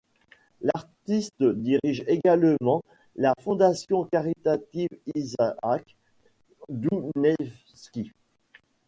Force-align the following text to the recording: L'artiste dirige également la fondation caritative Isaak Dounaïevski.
L'artiste 0.61 1.43
dirige 1.43 2.03
également 2.07 2.81
la 3.15 3.35
fondation 3.39 4.03
caritative 4.05 4.89
Isaak 5.13 5.95
Dounaïevski. 6.69 8.11